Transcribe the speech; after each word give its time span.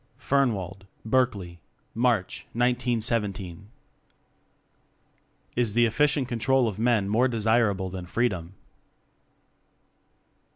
Fernwald, 0.17 0.87
Berkeley, 1.05 1.61
March, 1.93 2.47
1917. 2.53 3.69
IS 5.55 5.73
THE 5.73 5.85
EFFICIENT 5.85 6.27
CONTROL 6.27 6.67
OF 6.67 6.79
MEN 6.79 7.07
MORE 7.07 7.27
DESIRABLE 7.27 7.91
THAN 7.91 8.05
FREEDOM? 8.07 8.55